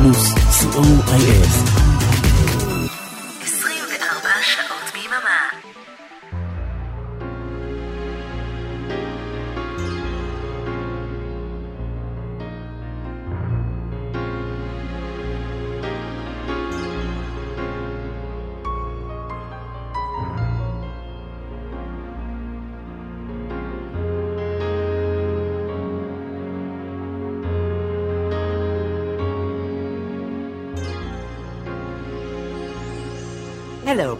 [0.00, 1.79] פלוס, co.il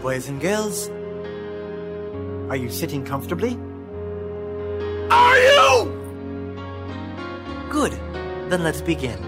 [0.01, 0.89] boys and girls.
[2.49, 3.53] Are you sitting comfortably?
[5.11, 5.67] Are you?
[7.69, 7.93] Good.
[8.49, 9.19] Then let's begin.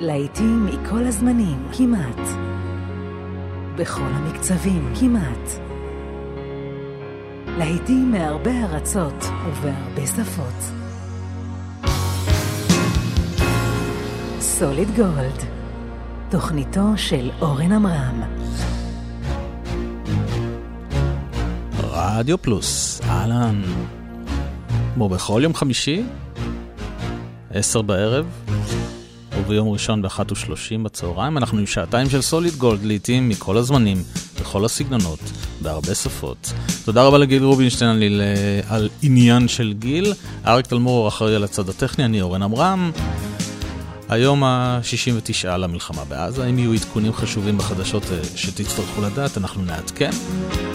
[0.00, 2.28] להיטים מכל הזמנים, כמעט.
[3.76, 5.48] בכל המקצבים, כמעט.
[7.58, 10.72] להיטים מהרבה ארצות ובהרבה שפות.
[14.40, 15.61] סוליד גולד
[16.32, 18.22] תוכניתו של אורן עמרם.
[21.82, 23.62] רדיו פלוס, אהלן.
[24.94, 26.02] כמו בכל יום חמישי,
[27.50, 28.26] עשר בערב,
[29.38, 34.02] וביום ראשון באחת ושלושים בצהריים, אנחנו עם שעתיים של סוליד גולד, לעיתים מכל הזמנים,
[34.40, 35.20] בכל הסגנונות,
[35.62, 36.52] בהרבה שפות.
[36.84, 38.20] תודה רבה לגיל רובינשטיין על,
[38.68, 40.12] על עניין של גיל.
[40.46, 42.90] אריק תלמור אחראי על הצד הטכני, אני אורן עמרם.
[44.12, 50.10] היום ה-69 למלחמה בעזה, אם יהיו עדכונים חשובים בחדשות אה, שתצטרכו לדעת, אנחנו נעדכן.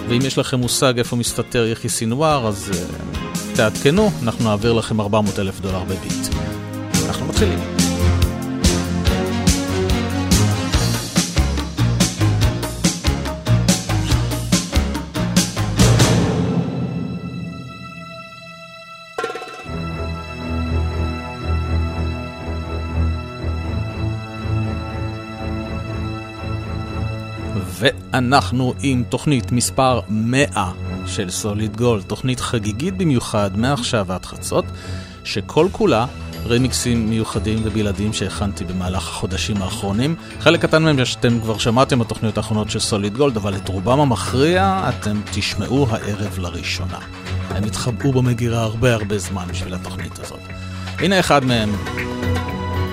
[0.09, 5.39] ואם יש לכם מושג איפה מסתתר יחי סינואר, אז uh, תעדכנו, אנחנו נעביר לכם 400
[5.39, 6.35] אלף דולר בביט.
[7.07, 7.76] אנחנו מתחילים.
[27.79, 30.71] ואנחנו עם תוכנית מספר 100
[31.07, 34.65] של סוליד גולד, תוכנית חגיגית במיוחד מעכשיו ועד חצות,
[35.23, 36.05] שכל כולה
[36.45, 40.15] רמיקסים מיוחדים ובלעדיים שהכנתי במהלך החודשים האחרונים.
[40.39, 44.89] חלק קטן מהם שאתם כבר שמעתם בתוכניות האחרונות של סוליד גולד, אבל את רובם המכריע
[44.89, 46.99] אתם תשמעו הערב לראשונה.
[47.49, 50.39] הם התחבאו במגירה הרבה הרבה זמן בשביל התוכנית הזאת.
[50.99, 51.69] הנה אחד מהם,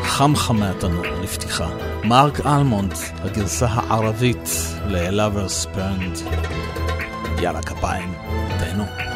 [0.05, 1.69] חם חם מהתנור לפתיחה.
[2.05, 4.49] מרק אלמונד, הגרסה הערבית
[4.87, 6.21] ל-Lovers Burned.
[7.43, 8.15] יאללה כפיים,
[8.59, 9.14] תהנו.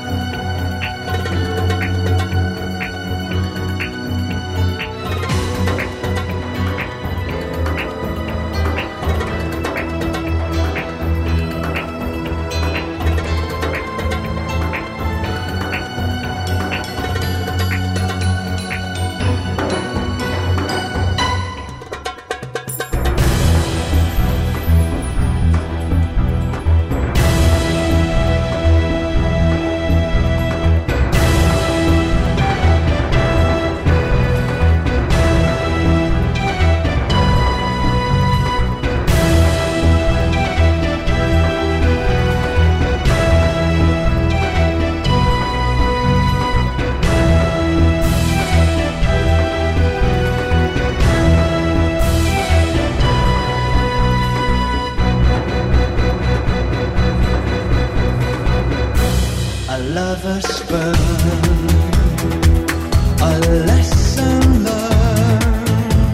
[59.83, 60.95] lover's burn.
[63.21, 66.11] A lesson learned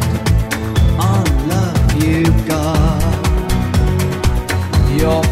[0.99, 3.03] on love you got.
[5.01, 5.23] Your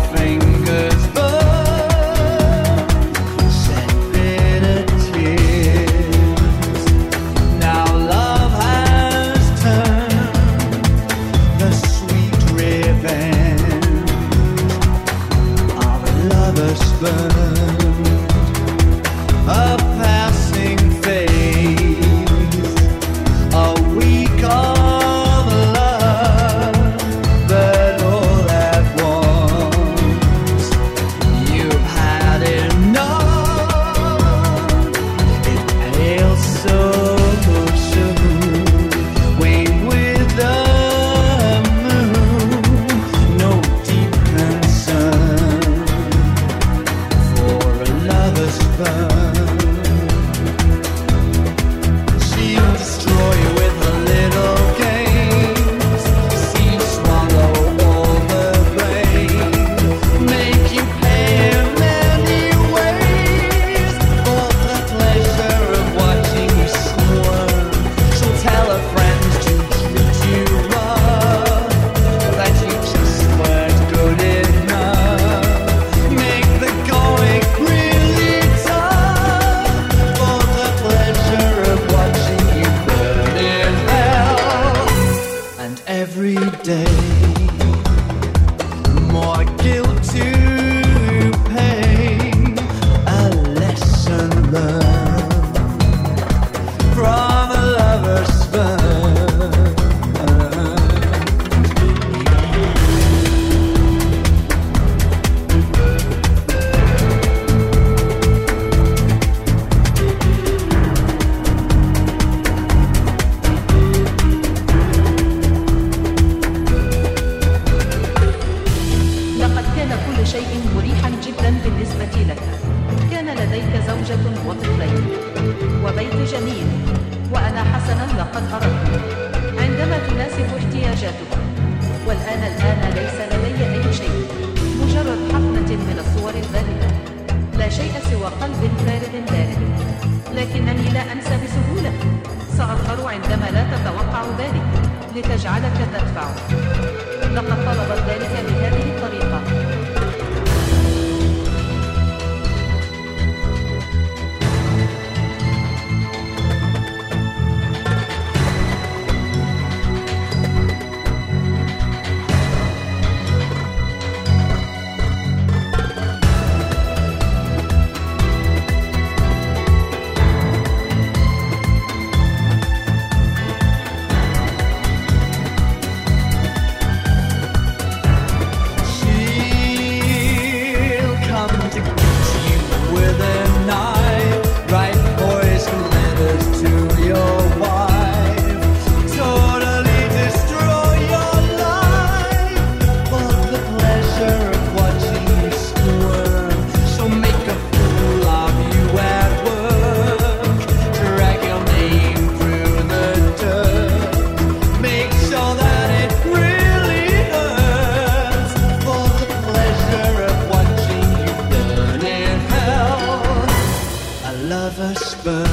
[214.32, 215.44] I love a spur.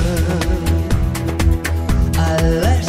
[2.16, 2.89] I let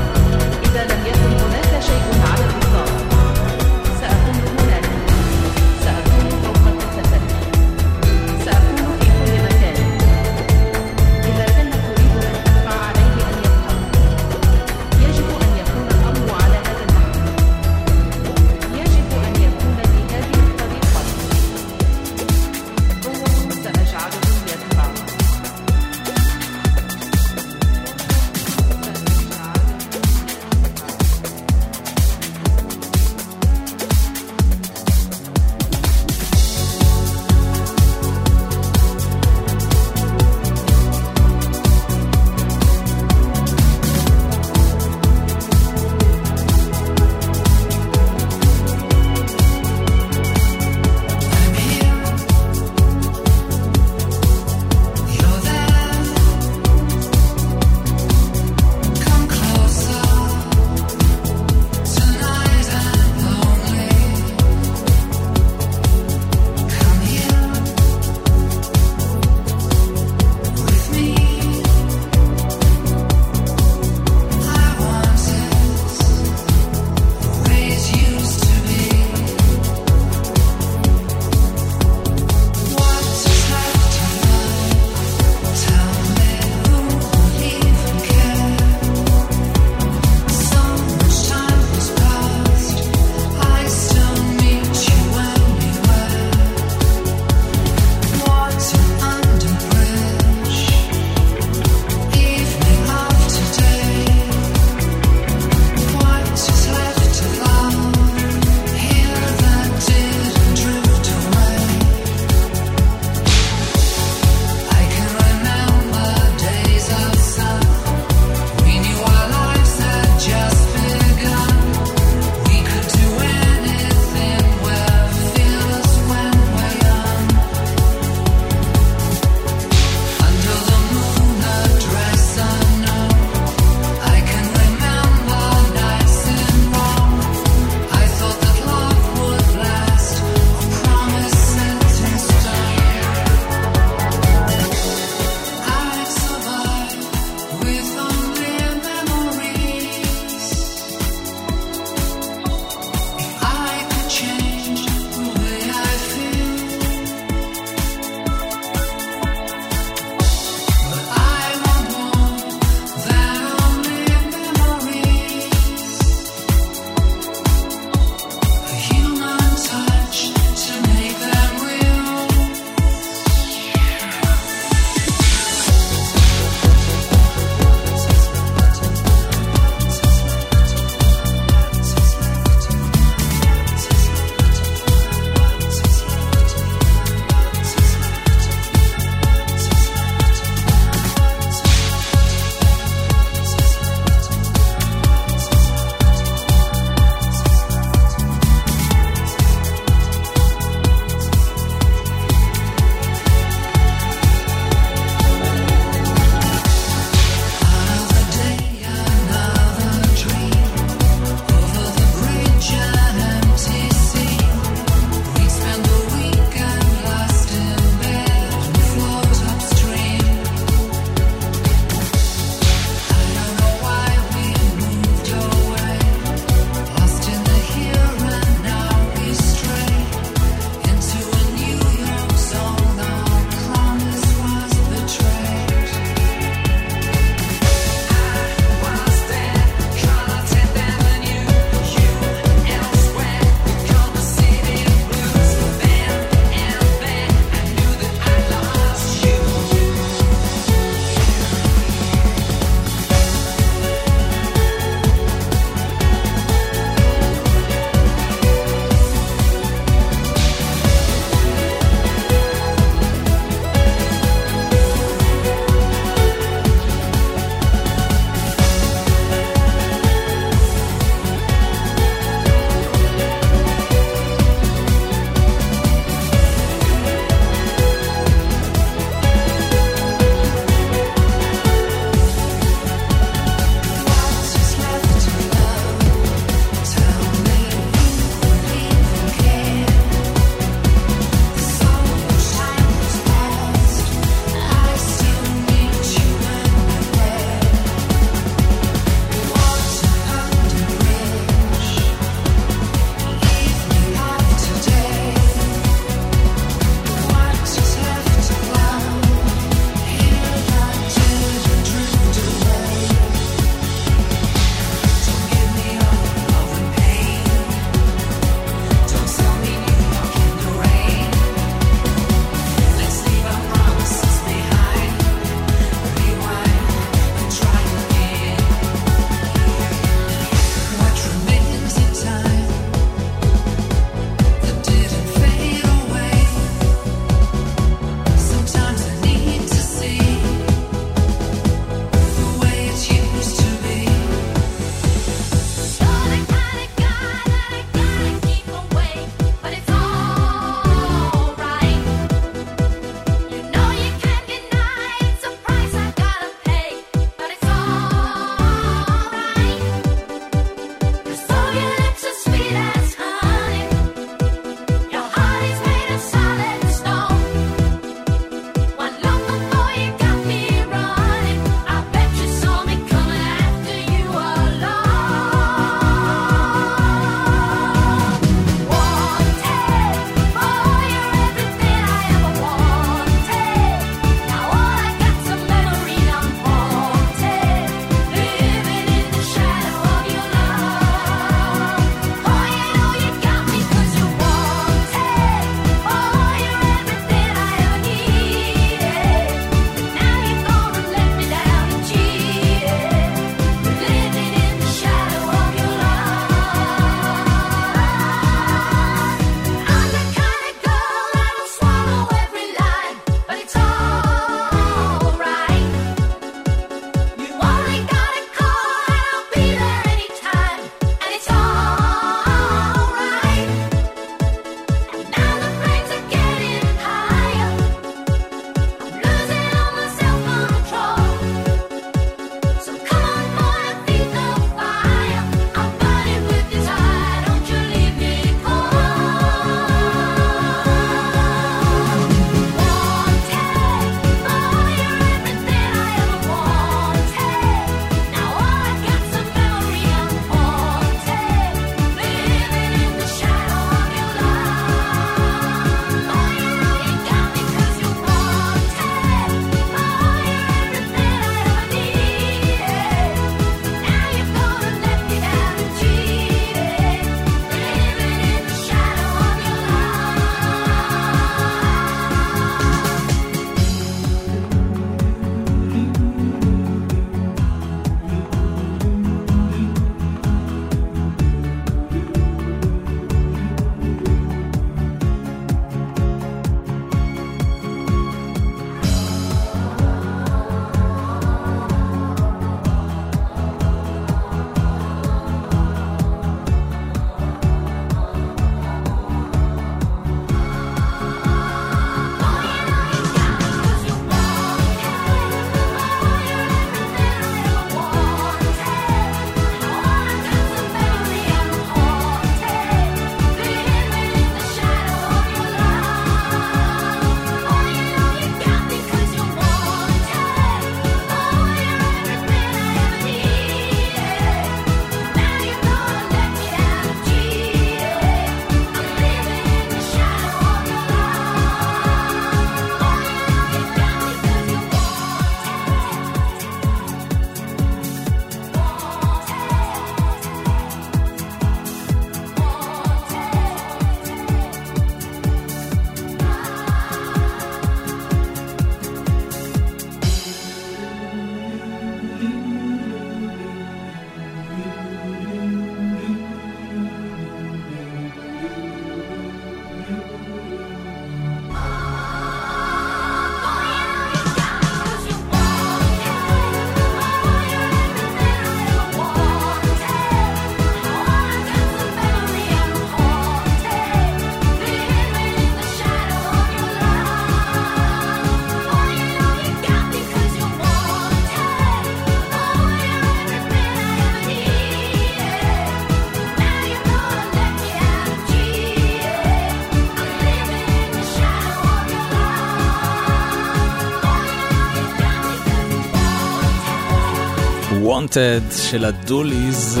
[598.18, 600.00] Wanted של הדוליז,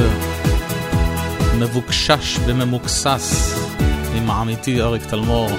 [1.58, 3.54] מרומקסס וממוקסס
[4.16, 5.50] עם העמיתי אריק תלמור.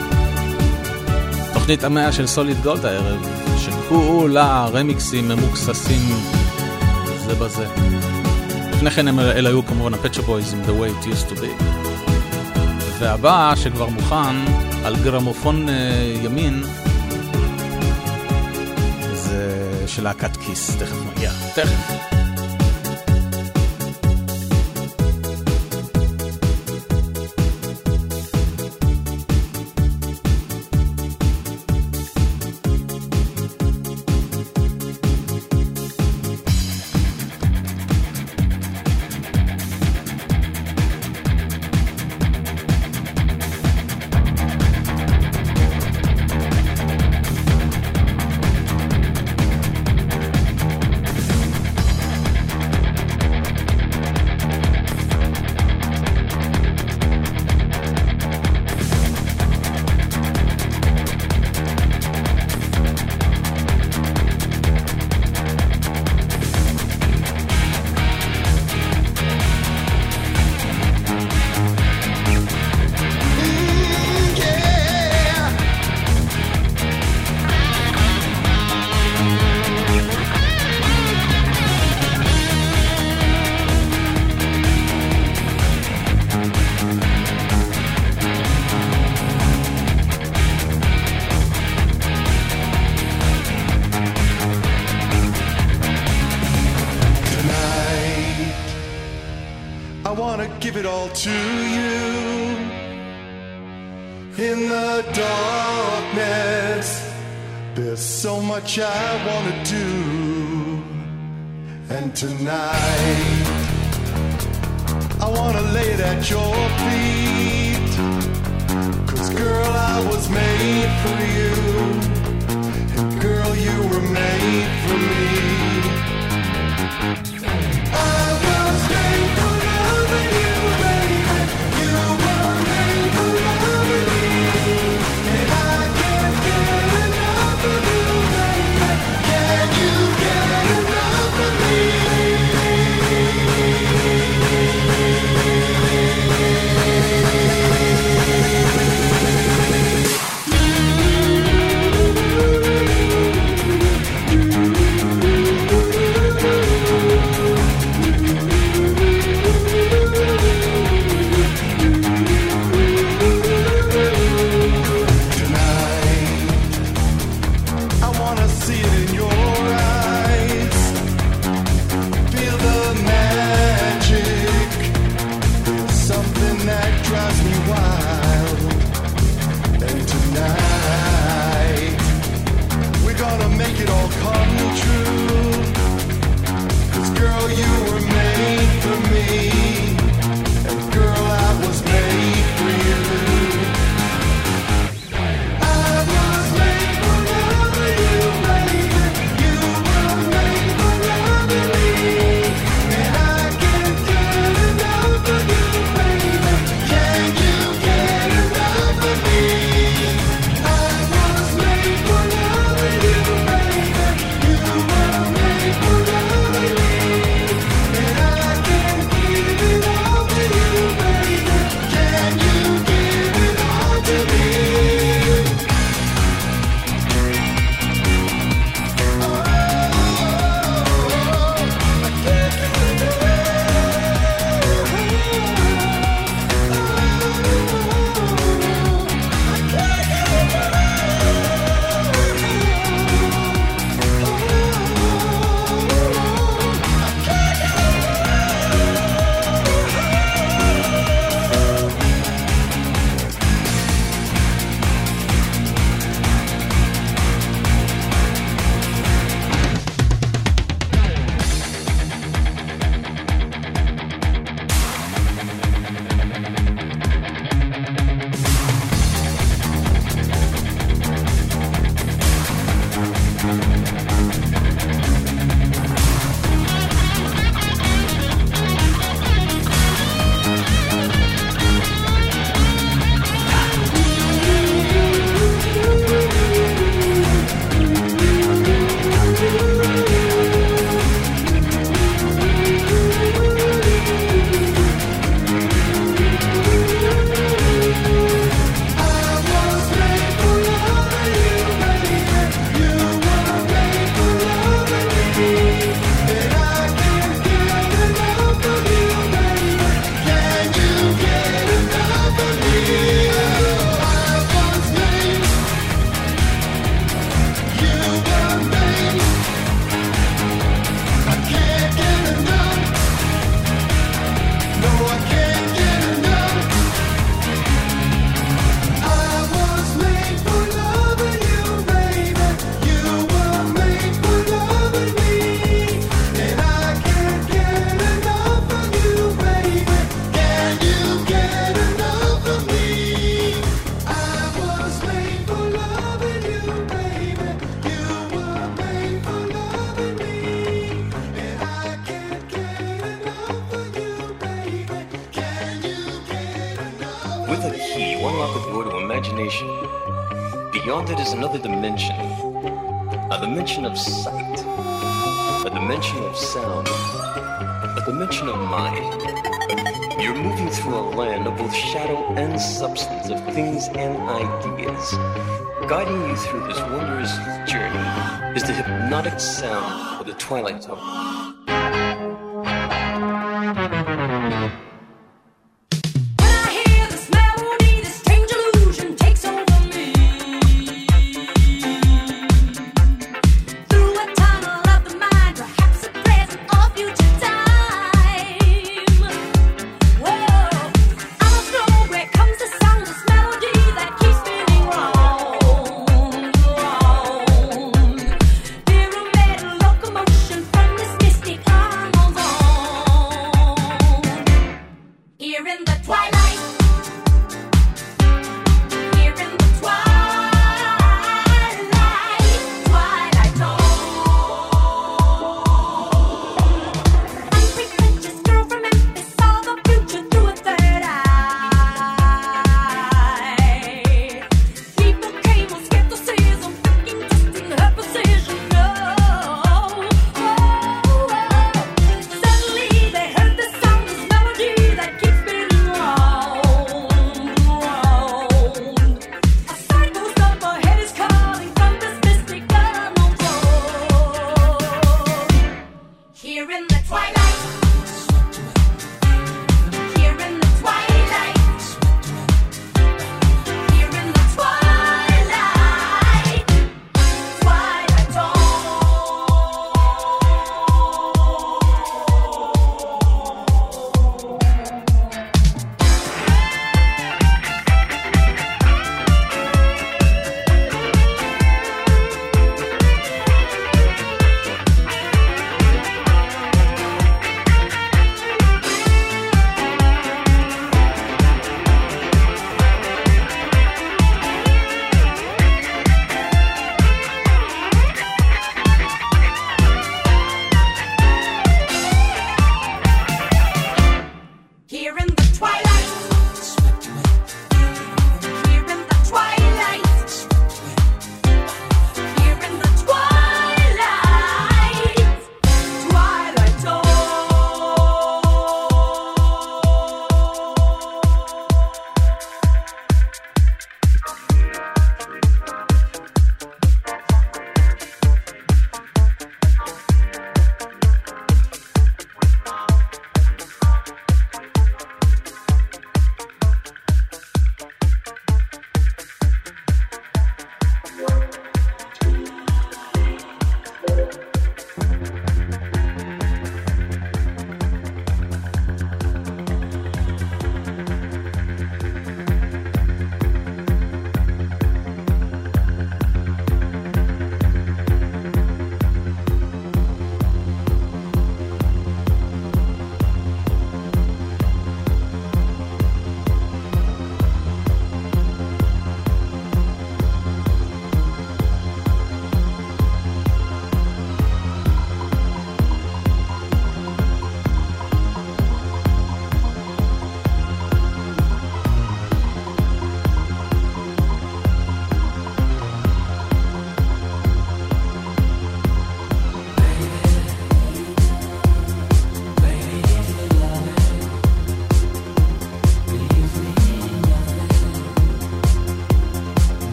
[1.53, 6.15] תוכנית המאה של סוליד גולד הערב, שכולה רמיקסים ממוקססים
[7.27, 7.65] זה בזה.
[8.73, 11.41] לפני כן הם- אלה היו כמובן הפט שופ בויז עם The way it used to
[11.41, 11.63] be.
[12.99, 14.35] והבא שכבר מוכן
[14.83, 15.73] על גרמופון אה,
[16.23, 16.63] ימין
[19.87, 22.18] של להקת כיס, תכף מגיע, תכף.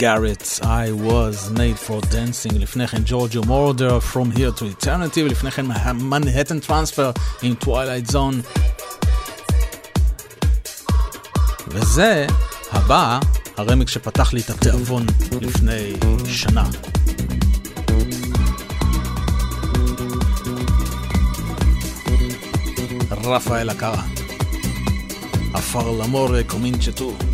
[0.00, 5.50] גארט, I was made for dancing, לפני כן ג'ורג'ו מורדר, From here to eternity, ולפני
[5.50, 7.10] כן מנהטן טרנספר
[7.42, 8.60] עם Twilight Zone.
[11.68, 12.26] וזה
[12.70, 13.18] הבא,
[13.56, 15.06] הרמיקס שפתח לי את התיאבון
[15.40, 15.92] לפני
[16.26, 16.64] שנה.
[23.10, 24.02] רפאל הקרה.
[25.54, 27.29] עפר למורה קומינצ'טו.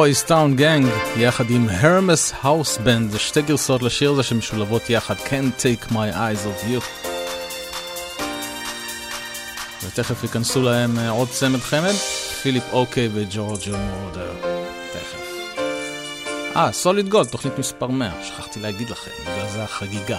[0.00, 0.86] בויז טאון גנג
[1.16, 6.14] יחד עם הרמס האוס בנד, זה שתי גרסאות לשיר הזה שמשולבות יחד, Can't take my
[6.14, 6.84] eyes off you.
[9.84, 11.94] ותכף ייכנסו להם אה, עוד צמד חמד,
[12.42, 14.32] פיליפ אוקיי וג'ורג'ו מורודר.
[14.92, 15.58] תכף.
[16.56, 20.18] אה, סוליד גולד, תוכנית מספר 100, שכחתי להגיד לכם, בגלל זה החגיגה.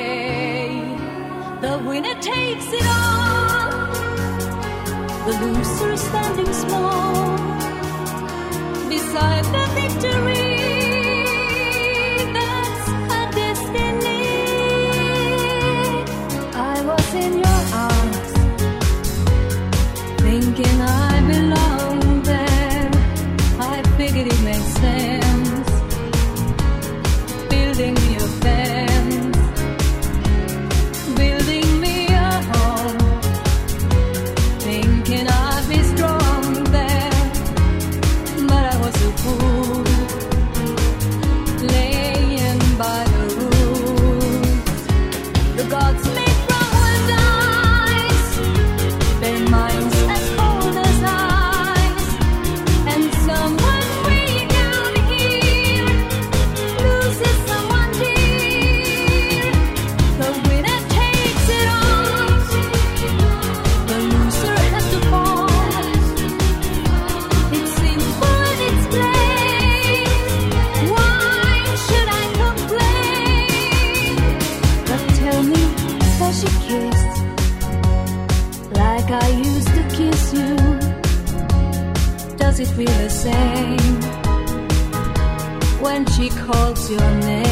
[1.61, 3.69] The winner takes it all,
[5.25, 7.37] the loser is standing small
[8.89, 10.57] beside the victory.
[12.33, 12.85] That's
[13.35, 14.25] destiny.
[16.55, 18.29] I was in your arms,
[20.19, 22.89] thinking I belonged there.
[23.59, 25.10] I figured it made sense,
[86.21, 87.50] she calls your name?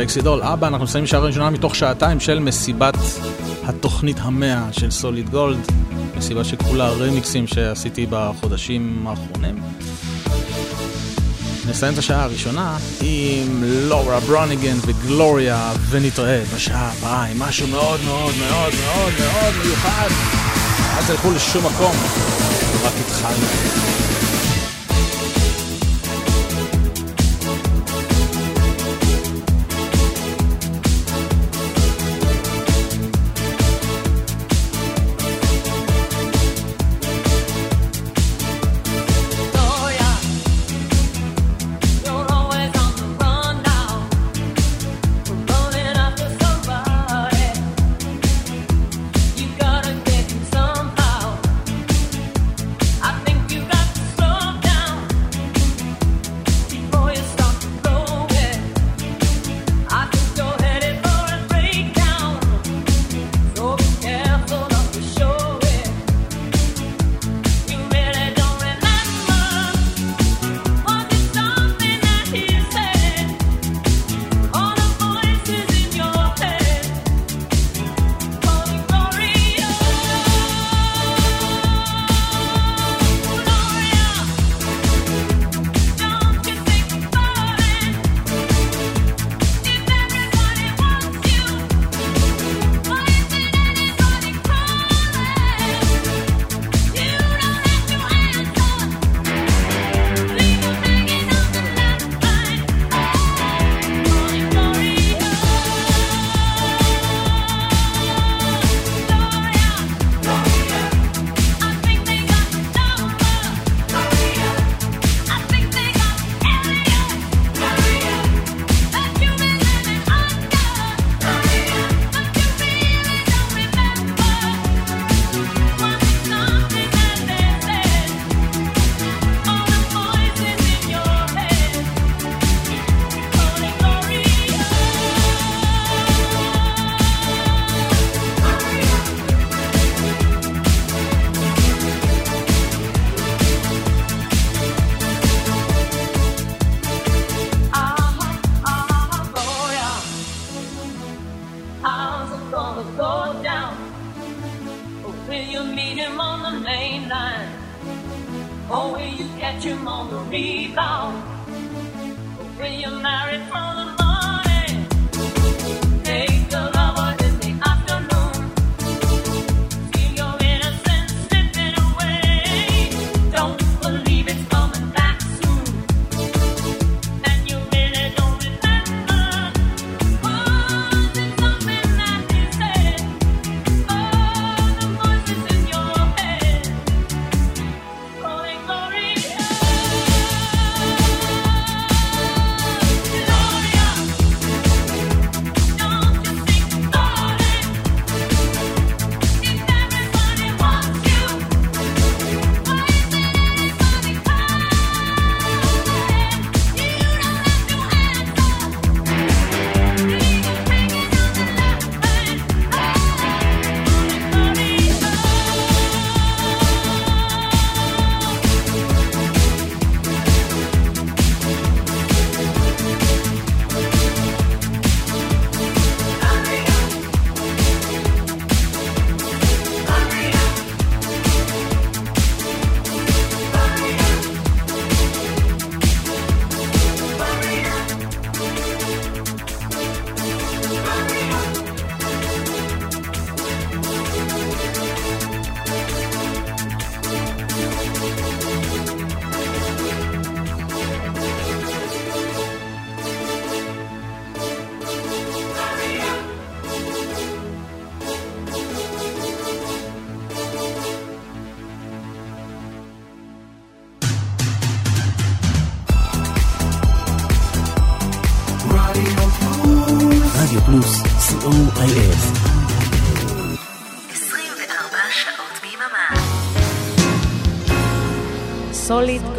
[0.00, 0.42] All.
[0.42, 2.94] אבא, אנחנו מסיימים שעה ראשונה מתוך שעתיים של מסיבת
[3.64, 5.58] התוכנית המאה של סוליד גולד.
[6.16, 9.62] מסיבה שכולה רמיקסים שעשיתי בחודשים האחרונים.
[11.68, 18.34] נסיים את השעה הראשונה עם לורה ברוניגן וגלוריה, ונתראה בשעה הבאה עם משהו מאוד מאוד
[18.38, 20.08] מאוד מאוד מאוד מיוחד.
[20.98, 21.94] אל תלכו לשום מקום,
[22.84, 23.46] רק התחלנו.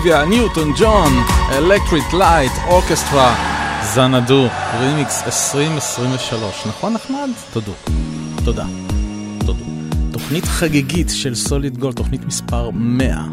[0.00, 1.12] אוליביה ניוטון ג'ון,
[1.52, 3.34] אלקטריק לייט אורקסטרה,
[3.94, 4.46] Xanadu,
[4.80, 6.66] רימיקס 2023.
[6.66, 7.28] נכון נחמד?
[7.52, 7.72] תודו.
[8.44, 8.66] תודה.
[9.46, 9.64] תודו.
[10.12, 13.24] תוכנית חגיגית של סוליד גולד, תוכנית מספר 100.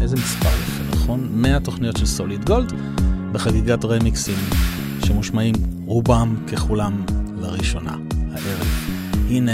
[0.00, 1.28] איזה מספר יפה, נכון?
[1.32, 2.72] 100 תוכניות של סוליד גולד
[3.32, 4.38] בחגיגת רמיקסים
[5.04, 5.54] שמושמעים
[5.86, 7.04] רובם ככולם
[7.40, 7.96] לראשונה
[8.32, 8.88] הערב.
[9.28, 9.52] הנה...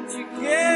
[0.00, 0.69] what you get.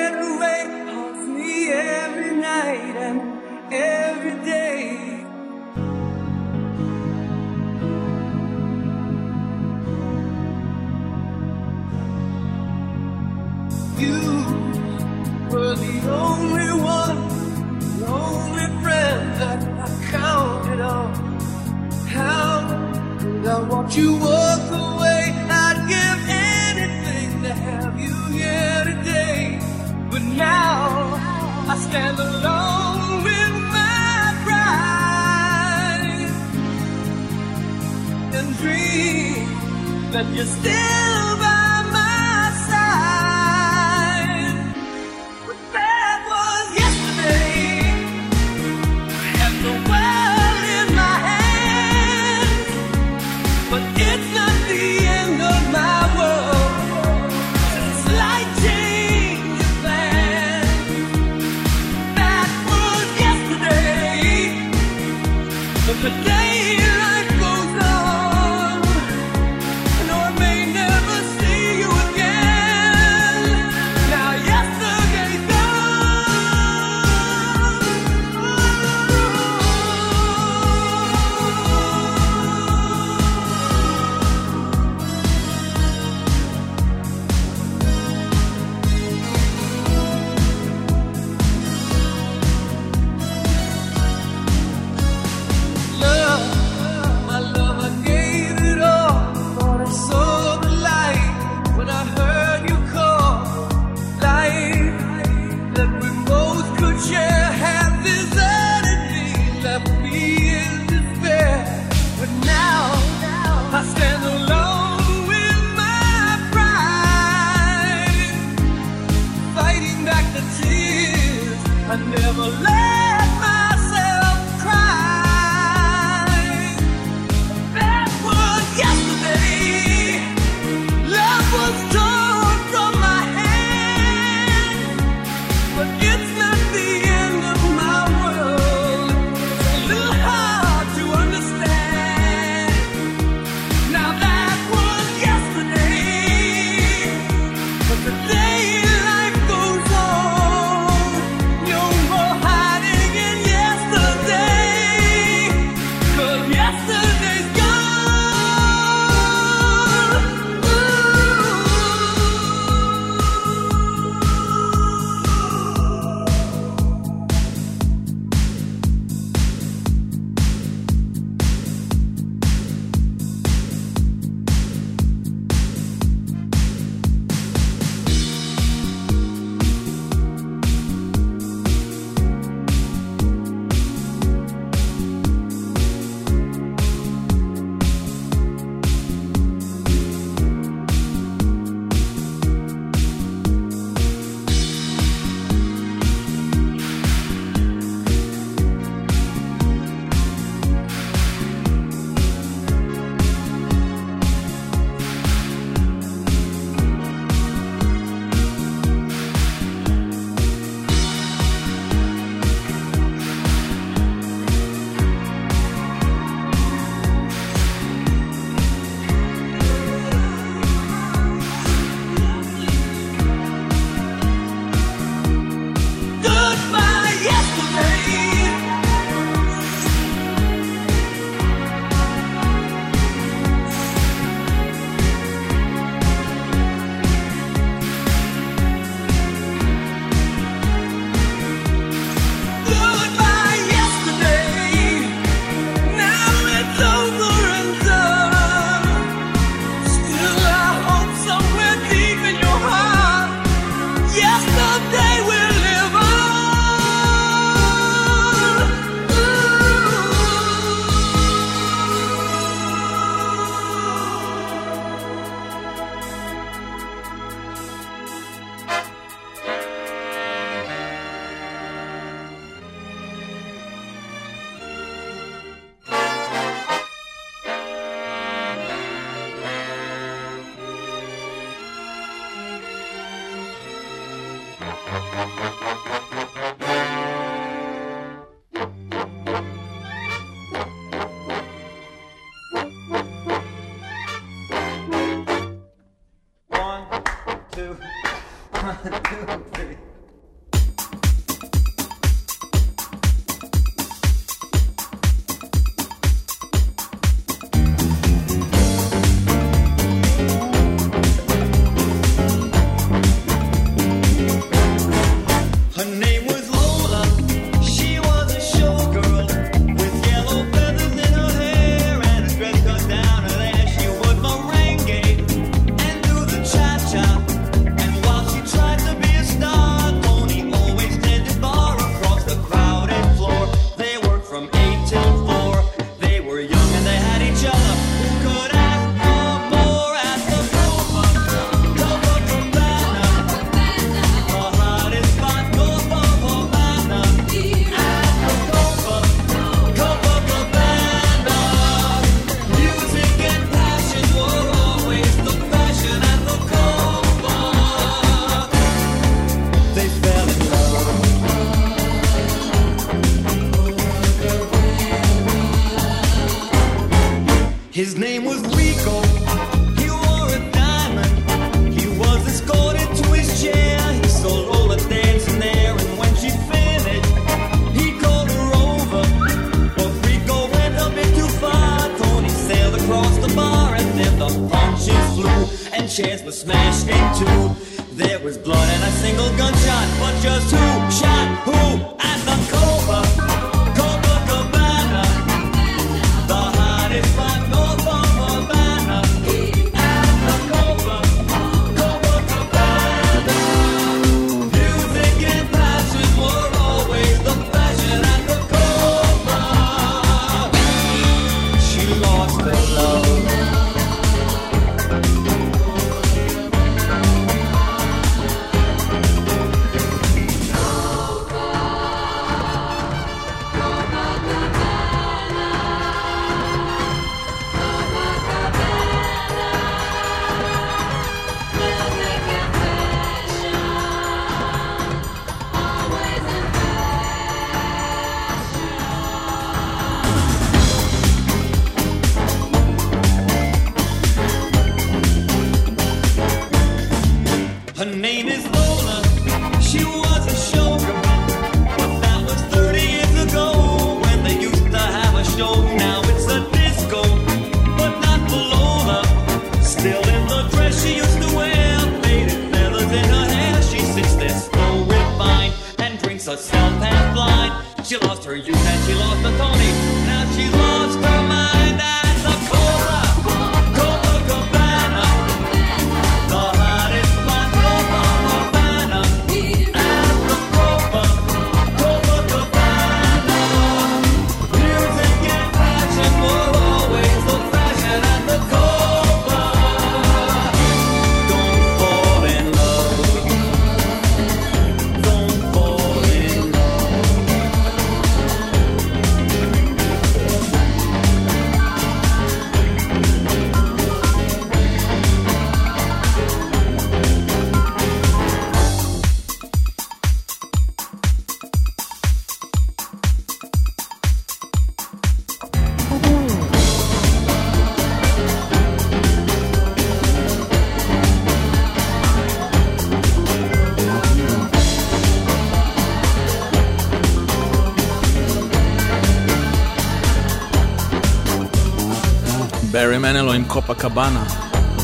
[533.05, 534.25] מנלו עם קופה קבאנה,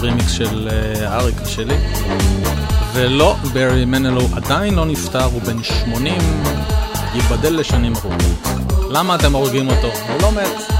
[0.00, 1.74] רימיקס של אה, אריק שלי.
[2.92, 6.14] ולא, ברי מנלו עדיין לא נפטר, הוא בן 80,
[7.14, 8.12] ייבדל לשנים ארוכות.
[8.90, 9.86] למה אתם הורגים אותו?
[9.86, 10.72] הוא לא מת.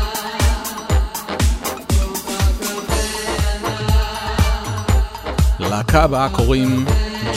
[5.59, 6.85] להקה הבאה קוראים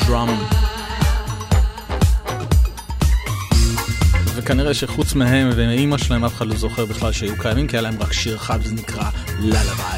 [0.07, 0.29] דראם.
[4.35, 7.95] וכנראה שחוץ מהם ומאימא שלהם אף אחד לא זוכר בכלל שהיו קיימים, כי היה להם
[7.99, 9.09] רק שיר אחד וזה נקרא
[9.39, 9.92] ללבה.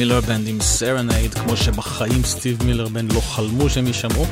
[0.00, 4.26] מילר בנד עם Serenade, כמו שבחיים סטיב מילר בנד לא חלמו שהם יישמעו.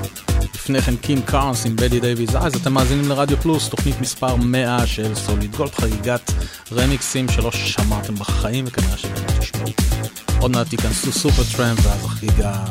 [0.54, 4.36] לפני כן קים קארנס עם Bette Davis Eyes, אז אתם מאזינים לרדיו פלוס, תוכנית מספר
[4.36, 6.32] 100 של סוליד גולד, חגיגת
[6.72, 9.70] רמיקסים שלא שמעתם בחיים וכנראה שבאמת תשמעו.
[10.40, 12.64] עוד מעט ייכנסו סופרטרמפ ואז החגיגה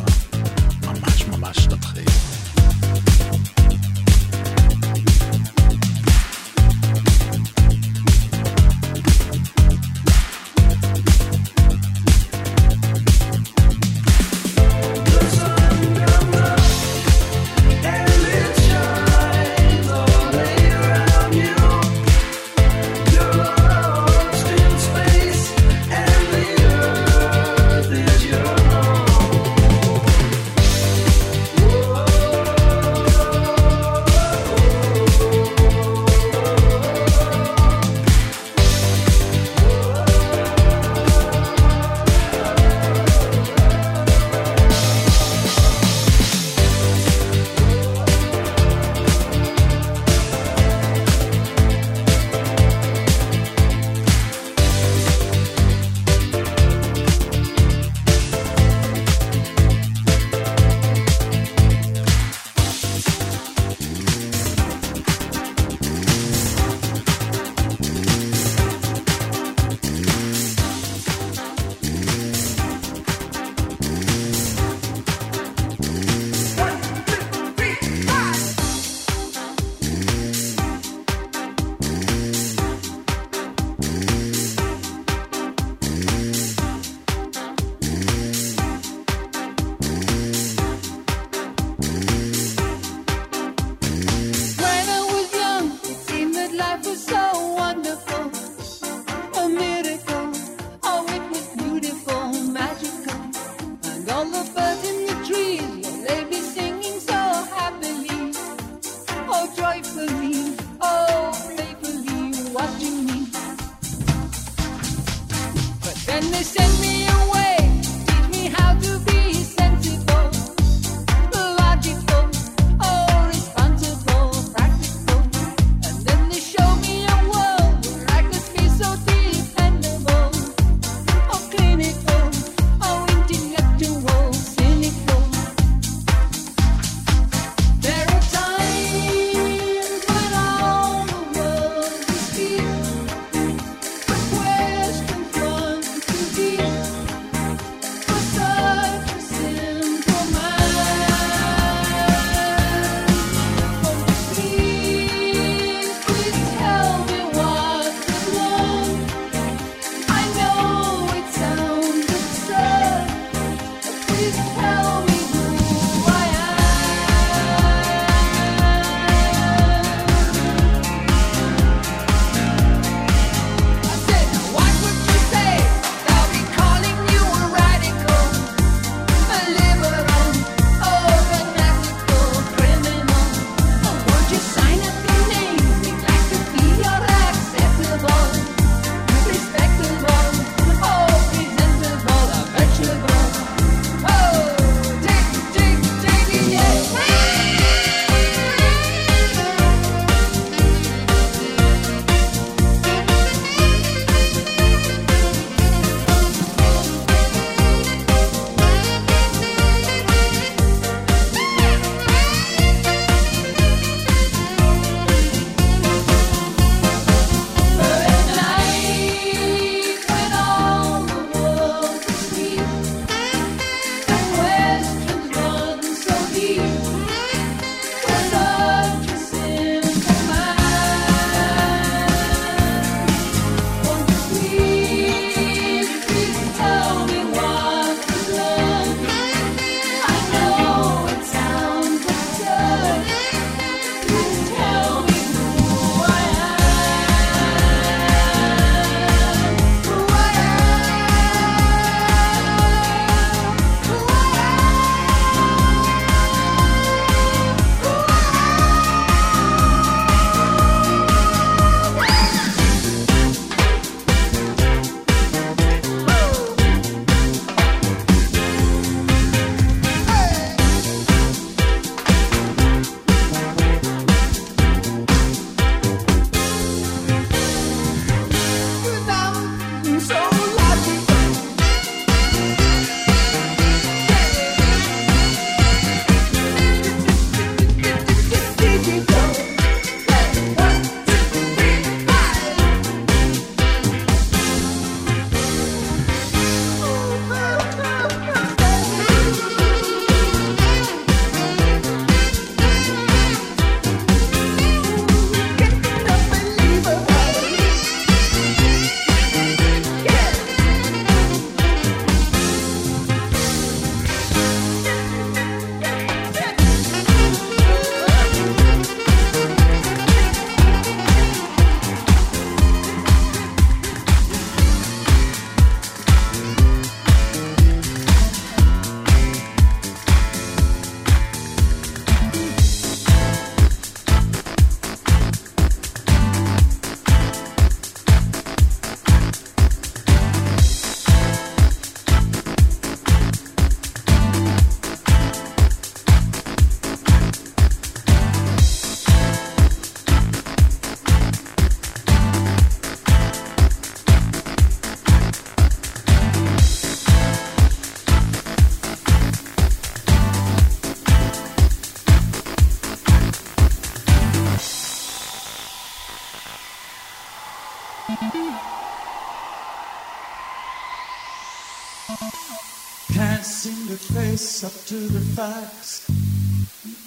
[374.67, 376.11] up to the facts.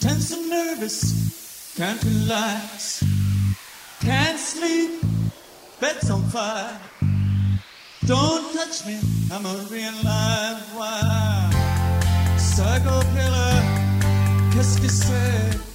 [0.01, 3.05] Tense and nervous, can't relax.
[4.01, 4.93] Can't sleep,
[5.78, 6.81] bed's on fire.
[8.07, 8.99] Don't touch me,
[9.31, 11.51] I'm a real live wire.
[12.39, 13.61] Psycho killer,
[14.53, 15.69] qu'est-ce que c'est?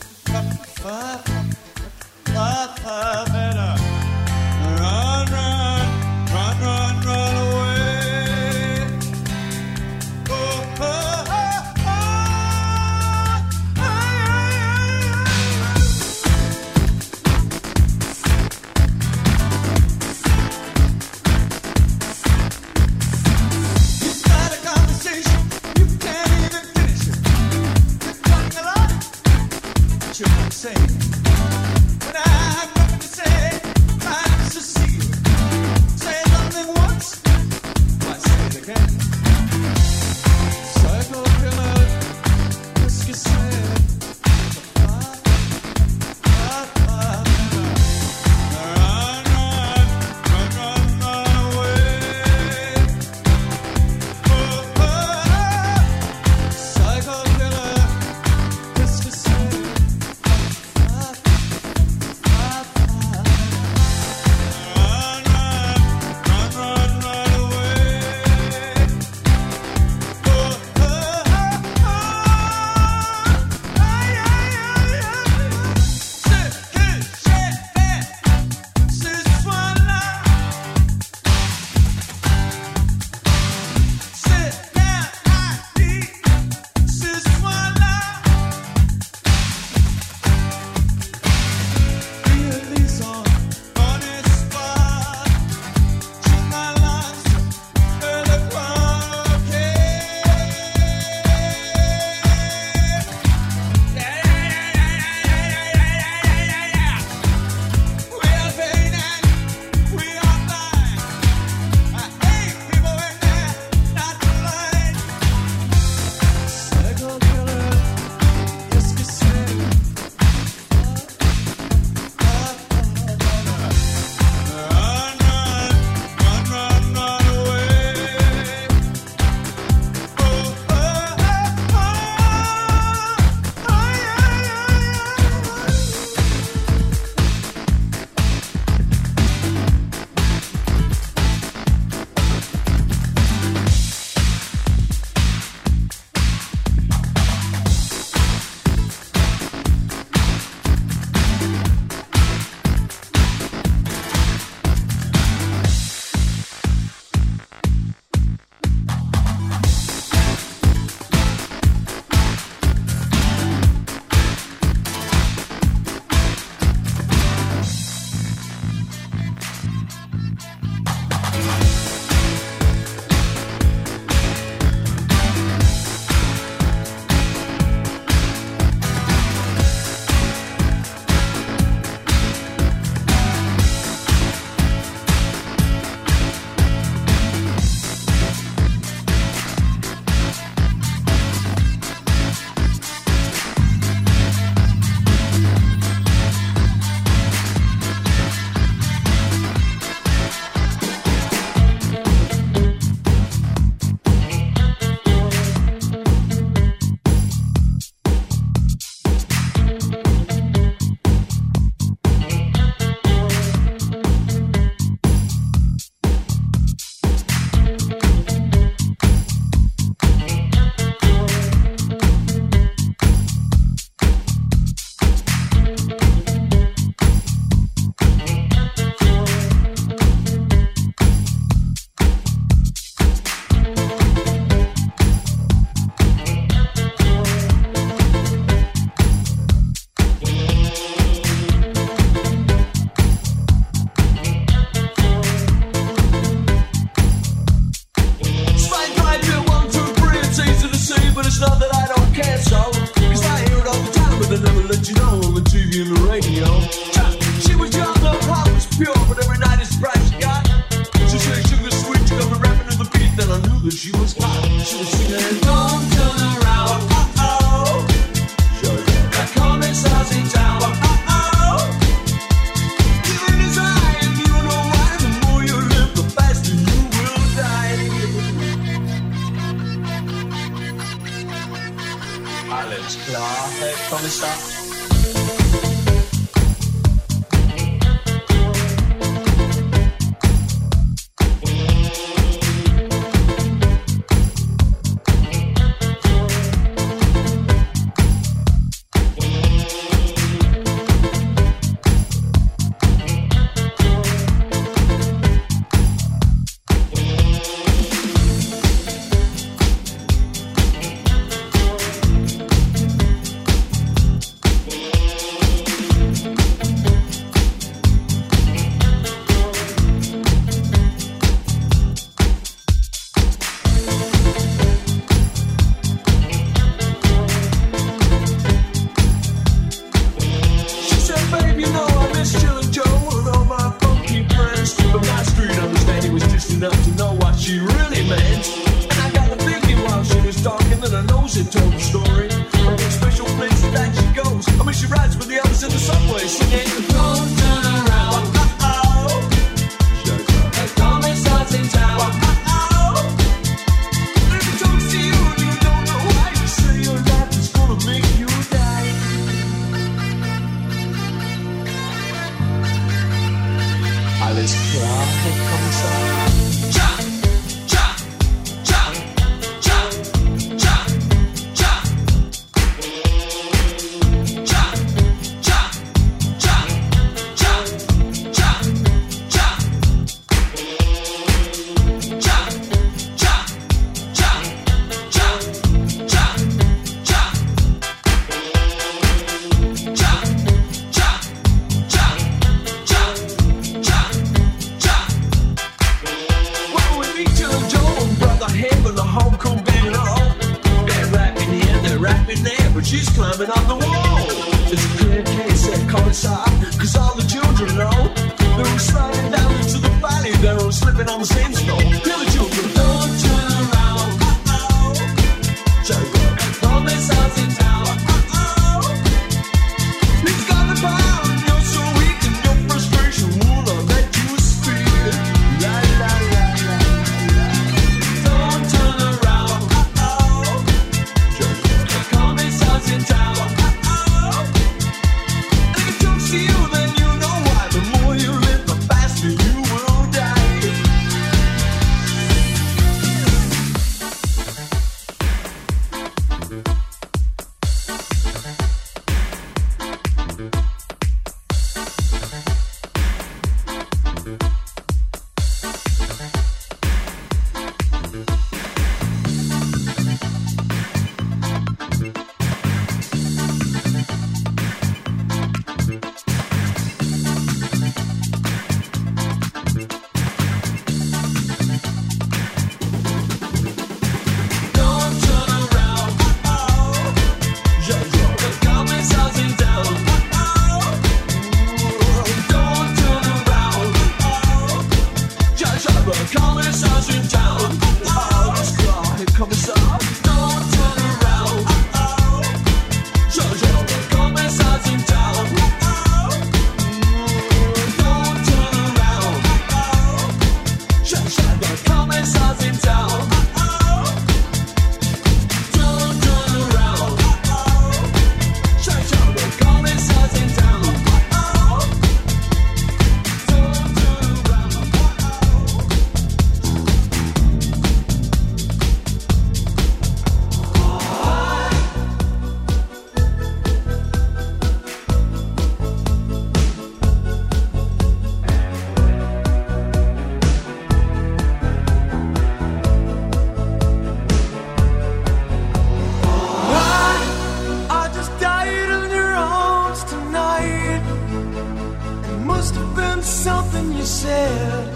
[543.26, 544.94] something you said.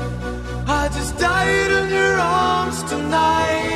[0.68, 3.69] I just died in your arms tonight.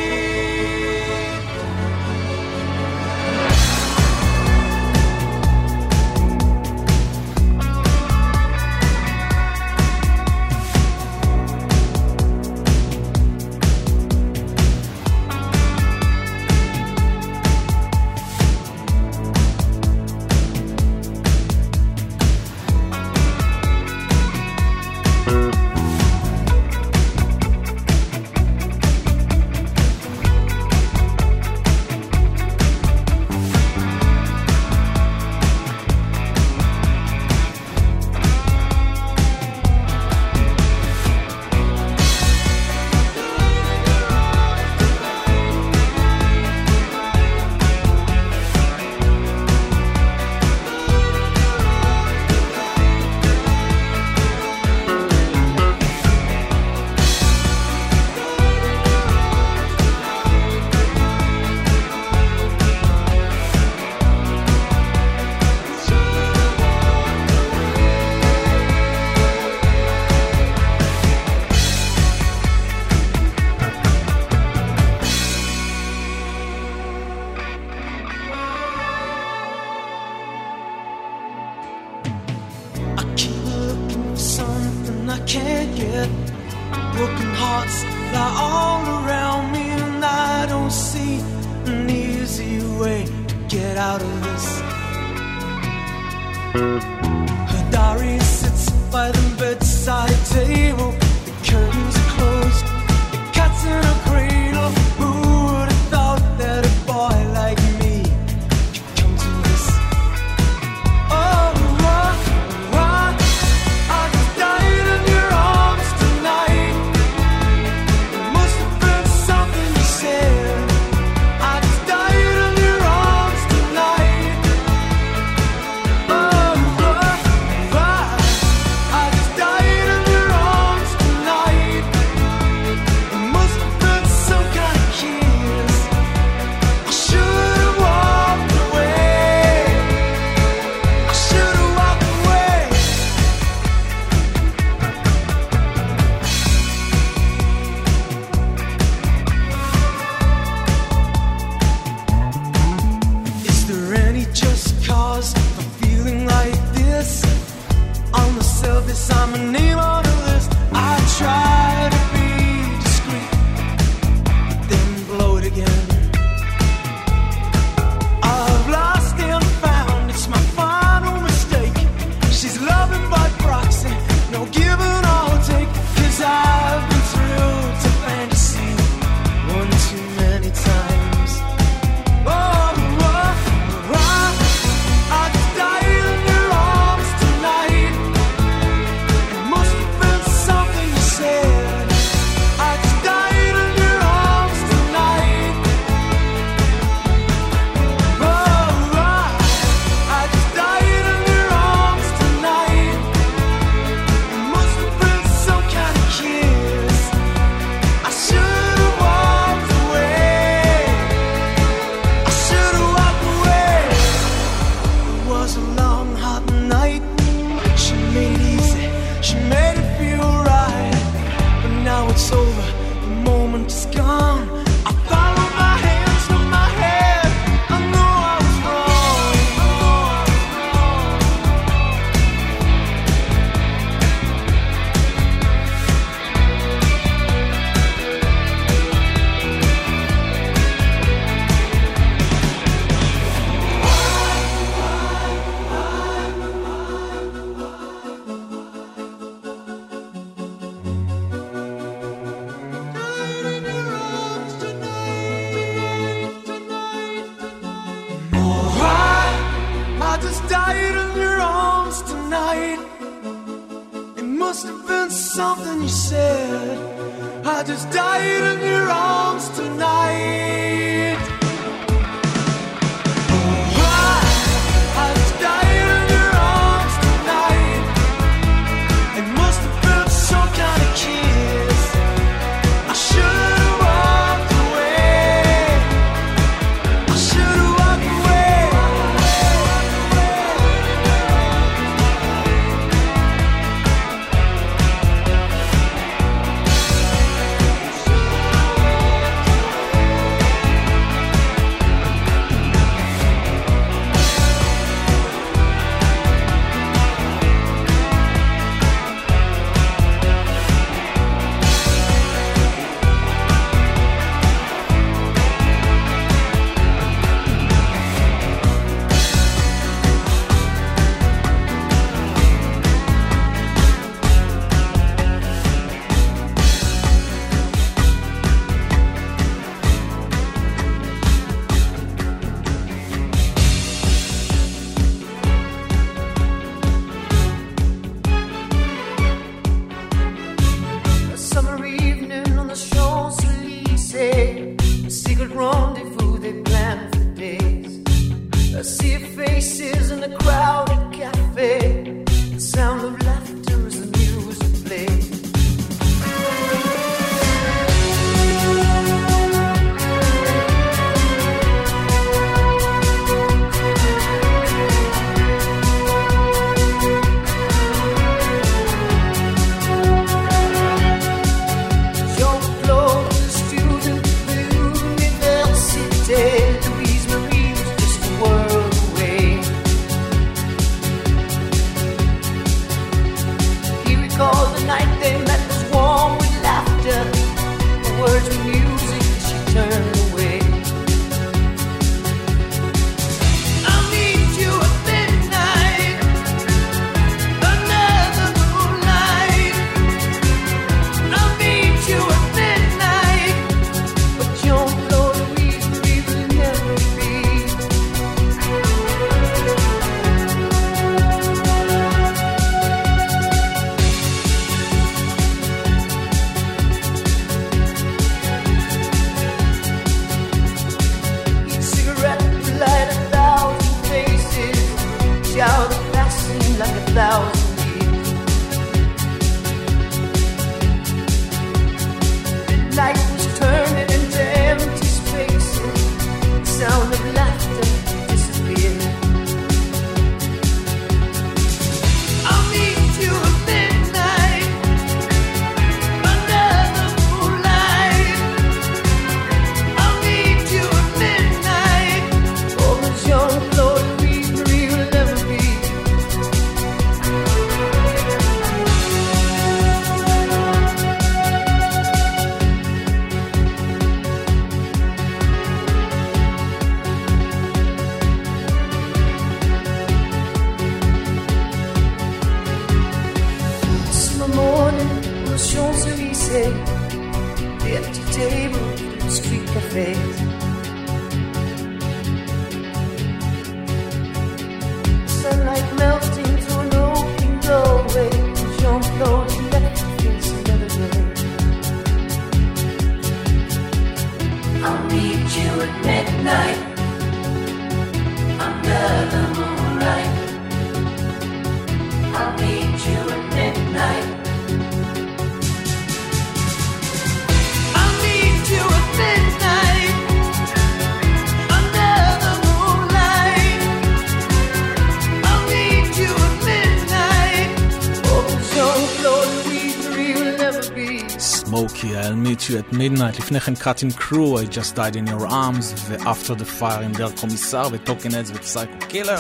[522.74, 526.54] you at Midnight, לפני כן Cut in Crew, I Just Died in Your Arms, ו-After
[526.60, 529.40] the Fire עם דרך קומיסר, וטוקן אדס ופסייקו קילר.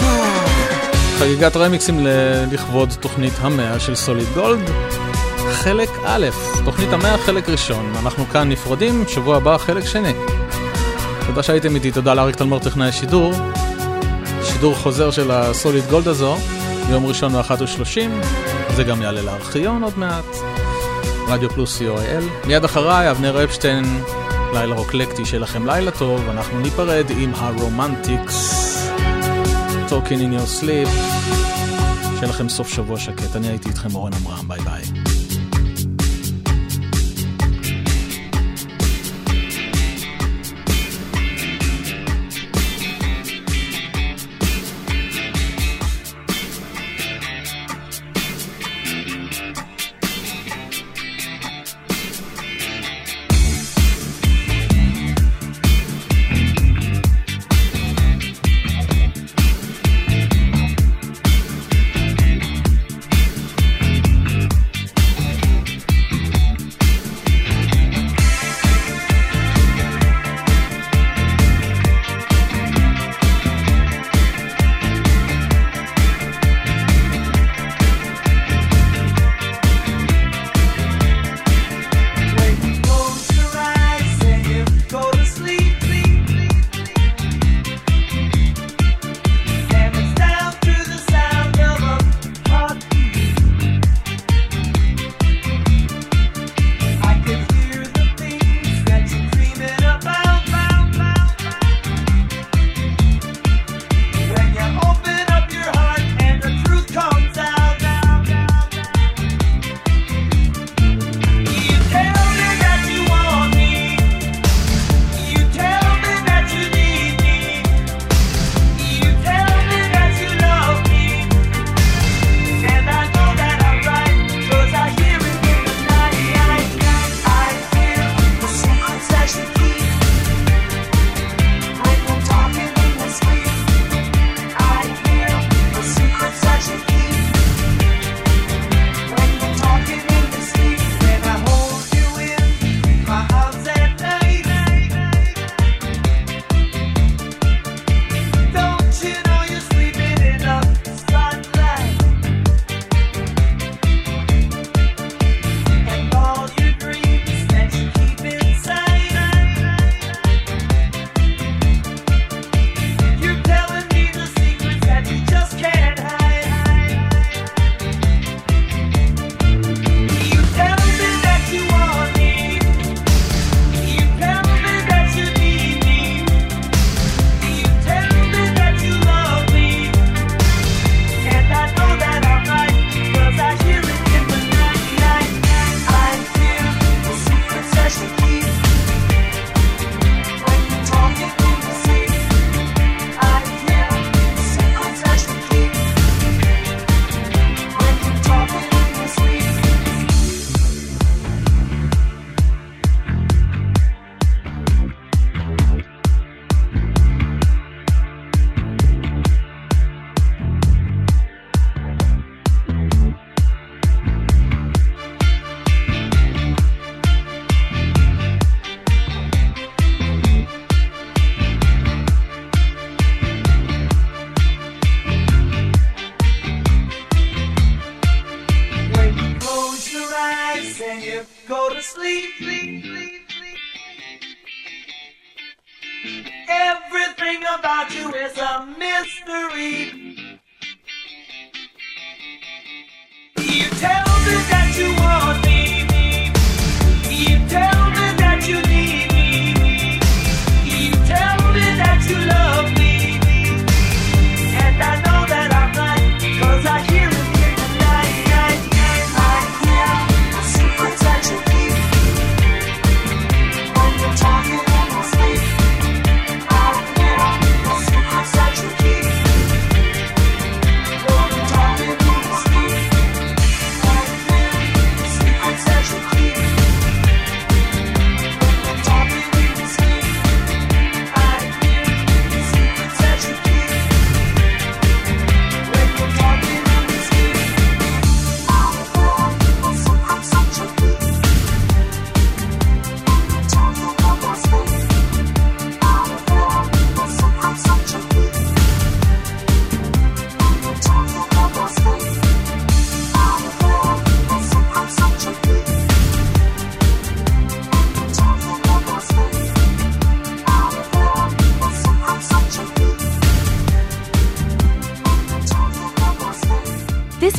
[1.18, 2.06] חגיגת רמיקסים
[2.52, 4.70] לכבוד תוכנית המאה של סוליד גולד.
[5.52, 6.26] חלק א',
[6.64, 10.12] תוכנית המאה חלק ראשון, אנחנו כאן נפרדים, שבוע הבא חלק שני.
[11.26, 13.32] תודה שהייתם איתי, תודה לאריק תלמור טכנאי שידור,
[14.44, 16.36] שידור חוזר של הסוליד גולד הזו,
[16.90, 18.26] יום ראשון ב-13:30,
[18.76, 20.24] זה גם יעלה לארכיון עוד מעט.
[21.28, 22.46] רדיו פלוס co.il.
[22.46, 23.84] מיד אחריי, אבנר אפשטיין,
[24.52, 28.62] לילה רוקלקטי, שיהיה לכם לילה טוב, אנחנו ניפרד עם הרומנטיקס,
[29.88, 30.88] Talking in your sleep.
[32.14, 35.05] שיהיה לכם סוף שבוע שקט, אני הייתי איתכם אורן עמרם, ביי ביי.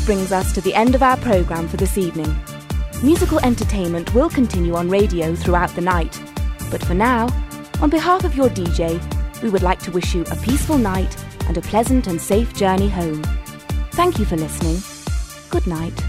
[0.08, 2.34] Brings us to the end of our programme for this evening.
[3.04, 6.18] Musical entertainment will continue on radio throughout the night,
[6.72, 7.28] but for now,
[7.82, 9.02] on behalf of your DJ,
[9.44, 11.14] we would like to wish you a peaceful night
[11.50, 13.22] and a pleasant and safe journey home.
[13.92, 14.82] Thank you for listening.
[15.50, 16.07] Good night.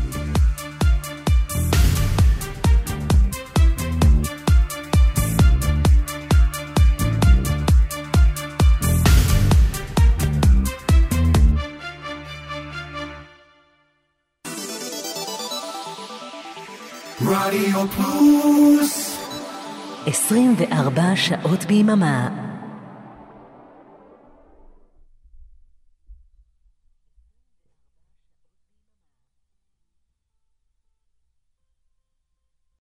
[21.19, 22.48] שעות ביממה